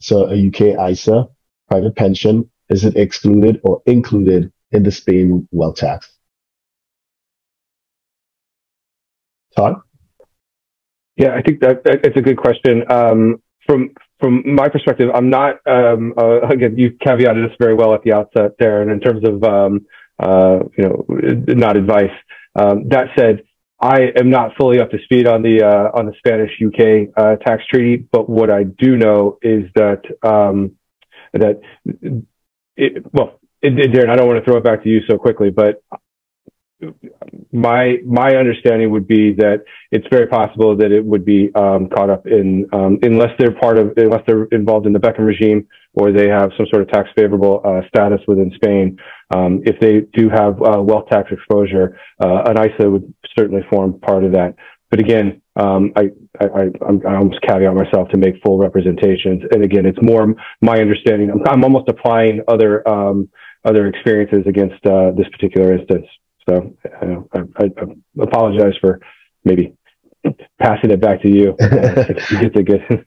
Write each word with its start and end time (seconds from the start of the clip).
So 0.00 0.28
a 0.28 0.48
UK 0.48 0.90
ISA, 0.90 1.28
private 1.68 1.96
pension, 1.96 2.50
is 2.68 2.84
it 2.84 2.96
excluded 2.96 3.60
or 3.64 3.82
included 3.86 4.52
in 4.72 4.82
the 4.82 4.90
Spain 4.90 5.48
wealth 5.52 5.76
tax? 5.76 6.12
Todd? 9.56 9.76
Yeah, 11.16 11.34
I 11.34 11.42
think 11.42 11.60
that, 11.60 11.84
that 11.84 12.04
it's 12.04 12.16
a 12.16 12.22
good 12.22 12.36
question. 12.38 12.90
Um, 12.90 13.42
from 13.66 13.90
from 14.18 14.42
my 14.54 14.68
perspective, 14.68 15.10
I'm 15.14 15.30
not 15.30 15.56
um, 15.66 16.14
uh, 16.16 16.40
again. 16.42 16.76
You 16.78 16.92
caveated 16.92 17.48
this 17.48 17.56
very 17.60 17.74
well 17.74 17.94
at 17.94 18.02
the 18.02 18.12
outset, 18.12 18.52
there, 18.58 18.82
and 18.82 18.90
in 18.90 19.00
terms 19.00 19.26
of 19.28 19.44
um, 19.44 19.86
uh, 20.18 20.60
you 20.78 20.84
know 20.84 21.06
not 21.54 21.76
advice. 21.76 22.10
Um, 22.56 22.88
that 22.88 23.08
said, 23.16 23.42
I 23.82 24.12
am 24.16 24.30
not 24.30 24.52
fully 24.56 24.78
up 24.80 24.90
to 24.92 24.98
speed 25.02 25.26
on 25.26 25.42
the 25.42 25.64
uh, 25.64 25.98
on 25.98 26.06
the 26.06 26.12
Spanish 26.18 26.52
UK 26.64 27.12
uh, 27.16 27.36
tax 27.44 27.64
treaty, 27.66 27.96
but 27.96 28.30
what 28.30 28.48
I 28.48 28.62
do 28.62 28.96
know 28.96 29.38
is 29.42 29.64
that 29.74 30.02
um, 30.22 30.76
that 31.32 31.60
it, 32.76 33.04
well, 33.12 33.40
it, 33.60 33.74
Derren, 33.92 34.08
I 34.08 34.14
don't 34.14 34.28
want 34.28 34.38
to 34.38 34.44
throw 34.44 34.58
it 34.58 34.64
back 34.64 34.84
to 34.84 34.88
you 34.88 35.00
so 35.10 35.18
quickly, 35.18 35.50
but 35.50 35.82
my 37.52 37.98
my 38.04 38.34
understanding 38.36 38.90
would 38.90 39.06
be 39.06 39.34
that 39.34 39.64
it's 39.90 40.06
very 40.10 40.26
possible 40.26 40.74
that 40.76 40.90
it 40.90 41.04
would 41.04 41.24
be 41.24 41.50
um, 41.54 41.88
caught 41.88 42.10
up 42.10 42.26
in 42.26 42.66
um, 42.72 42.98
unless 43.02 43.30
they're 43.38 43.54
part 43.54 43.78
of 43.78 43.92
unless 43.96 44.22
they're 44.26 44.44
involved 44.52 44.86
in 44.86 44.92
the 44.92 44.98
Beckham 44.98 45.26
regime 45.26 45.68
or 45.94 46.10
they 46.10 46.28
have 46.28 46.50
some 46.56 46.66
sort 46.72 46.82
of 46.82 46.88
tax 46.88 47.08
favorable 47.14 47.60
uh, 47.64 47.86
status 47.88 48.20
within 48.26 48.50
Spain. 48.54 48.98
Um, 49.34 49.60
if 49.64 49.78
they 49.80 50.00
do 50.18 50.30
have 50.30 50.60
uh, 50.62 50.80
wealth 50.80 51.08
tax 51.10 51.30
exposure, 51.30 51.98
uh, 52.22 52.44
an 52.46 52.56
ISA 52.58 52.90
would 52.90 53.12
certainly 53.38 53.62
form 53.70 54.00
part 54.00 54.24
of 54.24 54.32
that. 54.32 54.54
But 54.90 55.00
again, 55.00 55.42
um, 55.56 55.92
I, 55.96 56.10
I, 56.40 56.46
I, 57.06 57.16
almost 57.16 57.40
caveat 57.42 57.74
myself 57.74 58.08
to 58.10 58.18
make 58.18 58.34
full 58.42 58.58
representations. 58.58 59.42
And 59.52 59.62
again, 59.64 59.84
it's 59.84 59.98
more 60.02 60.34
my 60.62 60.78
understanding. 60.78 61.30
I'm, 61.30 61.46
I'm 61.46 61.64
almost 61.64 61.88
applying 61.88 62.40
other 62.48 62.86
um, 62.88 63.28
other 63.64 63.86
experiences 63.86 64.44
against 64.46 64.84
uh, 64.86 65.12
this 65.16 65.28
particular 65.30 65.76
instance. 65.76 66.06
So 66.48 66.74
uh, 67.02 67.40
I, 67.56 67.64
I, 67.64 67.84
apologize 68.20 68.74
for 68.80 69.00
maybe 69.44 69.74
passing 70.58 70.90
it 70.90 71.00
back 71.00 71.22
to 71.22 71.28
you. 71.28 71.56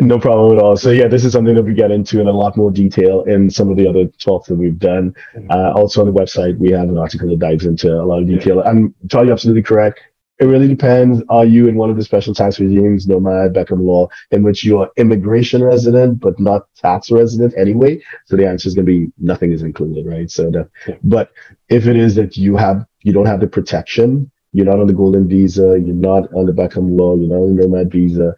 no 0.00 0.18
problem 0.18 0.58
at 0.58 0.62
all. 0.62 0.76
So 0.76 0.90
yeah, 0.90 1.08
this 1.08 1.24
is 1.24 1.32
something 1.32 1.54
that 1.54 1.62
we 1.62 1.74
get 1.74 1.90
into 1.90 2.20
in 2.20 2.26
a 2.26 2.32
lot 2.32 2.56
more 2.56 2.70
detail 2.70 3.22
in 3.24 3.50
some 3.50 3.70
of 3.70 3.76
the 3.76 3.88
other 3.88 4.06
talks 4.18 4.48
that 4.48 4.56
we've 4.56 4.78
done. 4.78 5.14
Mm-hmm. 5.34 5.50
Uh, 5.50 5.72
also 5.72 6.02
on 6.02 6.12
the 6.12 6.18
website, 6.18 6.58
we 6.58 6.70
have 6.70 6.88
an 6.88 6.98
article 6.98 7.28
that 7.30 7.38
dives 7.38 7.64
into 7.64 7.92
a 7.92 8.04
lot 8.04 8.20
of 8.20 8.28
detail. 8.28 8.60
And 8.60 8.94
Charlie, 9.10 9.32
absolutely 9.32 9.62
correct. 9.62 10.00
It 10.38 10.44
really 10.44 10.68
depends. 10.68 11.22
Are 11.30 11.46
you 11.46 11.66
in 11.66 11.76
one 11.76 11.88
of 11.88 11.96
the 11.96 12.04
special 12.04 12.34
tax 12.34 12.60
regimes, 12.60 13.06
Nomad, 13.06 13.54
Beckham 13.54 13.80
law, 13.80 14.08
in 14.30 14.42
which 14.42 14.64
you 14.64 14.78
are 14.80 14.90
immigration 14.96 15.64
resident, 15.64 16.20
but 16.20 16.38
not 16.38 16.66
tax 16.74 17.10
resident 17.10 17.54
anyway? 17.56 18.02
So 18.26 18.36
the 18.36 18.46
answer 18.46 18.68
is 18.68 18.74
going 18.74 18.84
to 18.84 18.92
be 18.92 19.10
nothing 19.18 19.52
is 19.52 19.62
included, 19.62 20.06
right? 20.06 20.30
So 20.30 20.50
the, 20.50 20.68
but 21.02 21.32
if 21.70 21.86
it 21.86 21.96
is 21.96 22.16
that 22.16 22.36
you 22.36 22.56
have, 22.56 22.84
you 23.02 23.14
don't 23.14 23.26
have 23.26 23.40
the 23.40 23.46
protection, 23.46 24.30
you're 24.52 24.66
not 24.66 24.78
on 24.78 24.86
the 24.86 24.92
golden 24.92 25.26
visa, 25.26 25.80
you're 25.82 25.94
not 25.94 26.32
on 26.34 26.44
the 26.44 26.52
Beckham 26.52 26.98
law, 26.98 27.16
you're 27.16 27.28
not 27.28 27.36
on 27.36 27.56
the 27.56 27.66
Nomad 27.66 27.90
visa, 27.90 28.34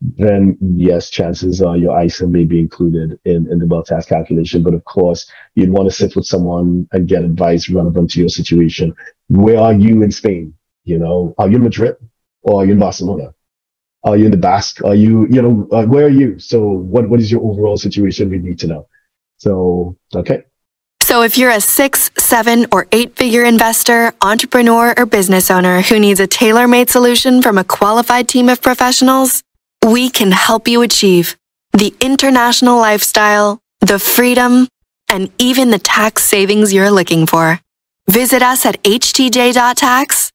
then 0.00 0.56
yes, 0.60 1.10
chances 1.10 1.62
are 1.62 1.76
your 1.76 1.98
ISA 2.02 2.26
may 2.26 2.44
be 2.44 2.58
included 2.58 3.18
in, 3.24 3.50
in 3.50 3.58
the 3.58 3.66
wealth 3.66 3.86
tax 3.86 4.06
calculation. 4.06 4.62
But 4.62 4.74
of 4.74 4.84
course, 4.84 5.30
you'd 5.54 5.70
want 5.70 5.88
to 5.88 5.94
sit 5.94 6.16
with 6.16 6.26
someone 6.26 6.88
and 6.92 7.08
get 7.08 7.24
advice 7.24 7.68
relevant 7.68 8.10
to 8.12 8.20
your 8.20 8.28
situation. 8.28 8.94
Where 9.28 9.58
are 9.58 9.72
you 9.74 10.02
in 10.02 10.10
Spain? 10.10 10.54
You 10.84 10.98
know, 10.98 11.34
are 11.38 11.48
you 11.48 11.56
in 11.56 11.62
Madrid 11.62 11.96
or 12.42 12.62
are 12.62 12.64
you 12.66 12.72
in 12.72 12.78
Barcelona? 12.78 13.34
Are 14.04 14.16
you 14.16 14.26
in 14.26 14.30
the 14.30 14.36
Basque? 14.36 14.84
Are 14.84 14.94
you, 14.94 15.26
you 15.30 15.40
know, 15.40 15.66
uh, 15.72 15.86
where 15.86 16.04
are 16.04 16.10
you? 16.10 16.38
So 16.38 16.60
what, 16.62 17.08
what 17.08 17.20
is 17.20 17.32
your 17.32 17.42
overall 17.42 17.78
situation? 17.78 18.28
We 18.28 18.38
need 18.38 18.58
to 18.60 18.66
know. 18.66 18.88
So, 19.38 19.96
okay. 20.14 20.44
So 21.02 21.22
if 21.22 21.38
you're 21.38 21.50
a 21.50 21.60
six, 21.60 22.10
seven, 22.18 22.66
or 22.70 22.86
eight 22.92 23.16
figure 23.16 23.44
investor, 23.44 24.12
entrepreneur, 24.20 24.94
or 24.96 25.06
business 25.06 25.50
owner 25.50 25.80
who 25.82 25.98
needs 25.98 26.20
a 26.20 26.26
tailor 26.26 26.68
made 26.68 26.90
solution 26.90 27.40
from 27.40 27.56
a 27.56 27.64
qualified 27.64 28.28
team 28.28 28.48
of 28.48 28.60
professionals, 28.60 29.42
we 29.86 30.10
can 30.10 30.32
help 30.32 30.68
you 30.68 30.82
achieve 30.82 31.36
the 31.72 31.94
international 32.00 32.78
lifestyle, 32.78 33.60
the 33.80 33.98
freedom, 33.98 34.68
and 35.08 35.30
even 35.38 35.70
the 35.70 35.78
tax 35.78 36.24
savings 36.24 36.72
you're 36.72 36.90
looking 36.90 37.26
for. 37.26 37.60
Visit 38.08 38.42
us 38.42 38.64
at 38.66 38.82
htj.tax 38.82 40.30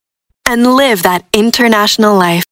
and 0.49 0.65
live 0.75 1.03
that 1.03 1.25
international 1.31 2.17
life. 2.17 2.48